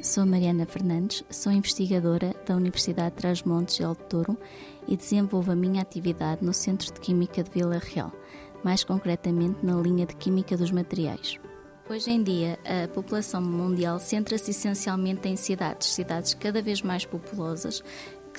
Sou 0.00 0.24
Mariana 0.24 0.64
Fernandes, 0.64 1.24
sou 1.28 1.50
investigadora 1.50 2.36
da 2.46 2.54
Universidade 2.54 3.16
de 3.16 3.16
Trás-Montes 3.16 3.74
de 3.74 3.82
Alto 3.82 4.04
Douro 4.08 4.38
e 4.86 4.96
desenvolvo 4.96 5.50
a 5.50 5.56
minha 5.56 5.82
atividade 5.82 6.44
no 6.44 6.54
Centro 6.54 6.94
de 6.94 7.00
Química 7.00 7.42
de 7.42 7.50
Vila 7.50 7.80
Real, 7.80 8.12
mais 8.62 8.84
concretamente 8.84 9.58
na 9.66 9.74
linha 9.74 10.06
de 10.06 10.14
Química 10.14 10.56
dos 10.56 10.70
Materiais. 10.70 11.36
Hoje 11.90 12.12
em 12.12 12.22
dia, 12.22 12.60
a 12.64 12.86
população 12.86 13.42
mundial 13.42 13.98
centra-se 13.98 14.52
essencialmente 14.52 15.28
em 15.28 15.34
cidades, 15.34 15.88
cidades 15.88 16.32
cada 16.34 16.62
vez 16.62 16.80
mais 16.80 17.04
populosas, 17.04 17.82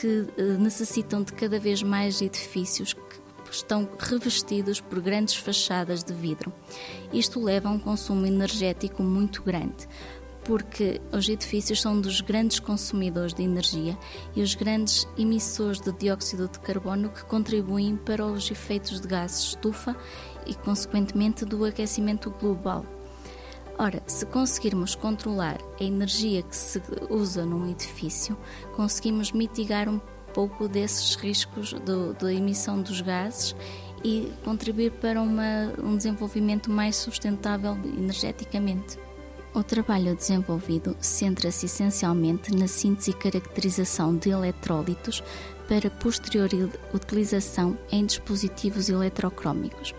que 0.00 0.28
eh, 0.38 0.42
necessitam 0.60 1.24
de 1.24 1.32
cada 1.32 1.58
vez 1.58 1.82
mais 1.82 2.22
edifícios 2.22 2.92
que 2.92 3.24
estão 3.50 3.88
revestidos 3.98 4.80
por 4.80 5.00
grandes 5.00 5.34
fachadas 5.34 6.04
de 6.04 6.12
vidro. 6.12 6.52
Isto 7.12 7.42
leva 7.42 7.68
a 7.68 7.72
um 7.72 7.80
consumo 7.80 8.26
energético 8.26 9.02
muito 9.02 9.42
grande, 9.42 9.88
porque 10.44 11.00
os 11.12 11.28
edifícios 11.28 11.80
são 11.80 12.00
dos 12.00 12.20
grandes 12.20 12.60
consumidores 12.60 13.32
de 13.32 13.42
energia 13.42 13.96
e 14.36 14.42
os 14.42 14.54
grandes 14.54 15.08
emissores 15.16 15.80
de 15.80 15.92
dióxido 15.92 16.48
de 16.48 16.58
carbono 16.60 17.08
que 17.08 17.24
contribuem 17.24 17.96
para 17.96 18.24
os 18.24 18.50
efeitos 18.50 19.00
de 19.00 19.08
gases 19.08 19.48
estufa 19.48 19.96
e, 20.46 20.54
consequentemente, 20.54 21.44
do 21.44 21.64
aquecimento 21.64 22.30
global. 22.30 22.84
Ora, 23.78 24.02
se 24.06 24.24
conseguirmos 24.26 24.94
controlar 24.94 25.58
a 25.80 25.82
energia 25.82 26.42
que 26.42 26.54
se 26.54 26.80
usa 27.10 27.44
num 27.44 27.68
edifício, 27.68 28.36
conseguimos 28.76 29.32
mitigar 29.32 29.88
um 29.88 30.00
pouco 30.32 30.68
desses 30.68 31.16
riscos 31.16 31.74
da 32.18 32.32
emissão 32.32 32.80
dos 32.80 33.00
gases 33.00 33.56
e 34.04 34.30
contribuir 34.44 34.92
para 34.92 35.20
uma, 35.20 35.72
um 35.82 35.96
desenvolvimento 35.96 36.70
mais 36.70 36.94
sustentável 36.96 37.76
energeticamente. 37.96 38.98
O 39.54 39.62
trabalho 39.62 40.16
desenvolvido 40.16 40.96
centra-se 41.00 41.66
essencialmente 41.66 42.52
na 42.52 42.66
síntese 42.66 43.12
e 43.12 43.14
caracterização 43.14 44.16
de 44.16 44.30
eletrólitos 44.30 45.22
para 45.68 45.88
posterior 45.88 46.48
utilização 46.92 47.78
em 47.92 48.04
dispositivos 48.04 48.88
eletrocrómicos. 48.88 49.94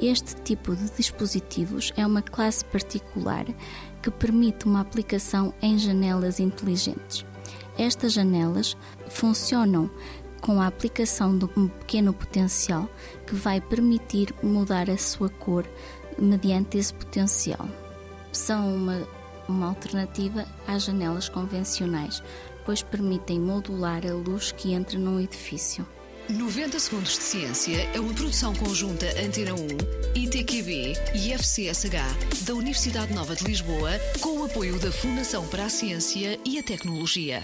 Este 0.00 0.36
tipo 0.36 0.74
de 0.74 0.88
dispositivos 0.92 1.92
é 1.98 2.06
uma 2.06 2.22
classe 2.22 2.64
particular 2.64 3.44
que 4.02 4.10
permite 4.10 4.64
uma 4.64 4.80
aplicação 4.80 5.52
em 5.60 5.78
janelas 5.78 6.40
inteligentes. 6.40 7.26
Estas 7.76 8.14
janelas 8.14 8.74
funcionam 9.10 9.90
com 10.40 10.62
a 10.62 10.66
aplicação 10.66 11.36
de 11.36 11.44
um 11.58 11.68
pequeno 11.68 12.14
potencial 12.14 12.88
que 13.26 13.34
vai 13.34 13.60
permitir 13.60 14.34
mudar 14.42 14.88
a 14.88 14.96
sua 14.96 15.28
cor 15.28 15.66
mediante 16.18 16.78
esse 16.78 16.94
potencial 16.94 17.68
são 18.38 18.74
uma, 18.74 19.06
uma 19.48 19.66
alternativa 19.68 20.46
às 20.66 20.84
janelas 20.84 21.28
convencionais, 21.28 22.22
pois 22.64 22.82
permitem 22.82 23.40
modular 23.40 24.06
a 24.06 24.12
luz 24.12 24.52
que 24.52 24.72
entra 24.72 24.98
num 24.98 25.20
edifício. 25.20 25.86
90 26.28 26.78
Segundos 26.78 27.12
de 27.12 27.22
Ciência 27.22 27.88
é 27.94 27.98
uma 27.98 28.12
produção 28.12 28.54
conjunta 28.54 29.06
Antena 29.18 29.54
1, 29.54 29.66
ITQB 30.14 30.92
e 31.14 31.32
FCSH 31.32 32.44
da 32.44 32.54
Universidade 32.54 33.14
Nova 33.14 33.34
de 33.34 33.44
Lisboa, 33.44 33.92
com 34.20 34.40
o 34.40 34.44
apoio 34.44 34.78
da 34.78 34.92
Fundação 34.92 35.46
para 35.48 35.64
a 35.64 35.70
Ciência 35.70 36.38
e 36.44 36.58
a 36.58 36.62
Tecnologia. 36.62 37.42